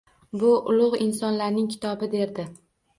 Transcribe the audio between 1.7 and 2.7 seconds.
kitobi, derdi.